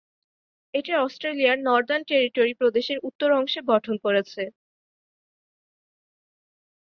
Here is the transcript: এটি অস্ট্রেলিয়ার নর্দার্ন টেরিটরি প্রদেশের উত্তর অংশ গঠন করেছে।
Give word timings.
এটি 0.73 0.91
অস্ট্রেলিয়ার 0.99 1.57
নর্দার্ন 1.61 2.03
টেরিটরি 2.09 2.53
প্রদেশের 2.59 2.97
উত্তর 3.07 3.29
অংশ 3.39 3.53
গঠন 3.71 3.95
করেছে। 4.05 4.43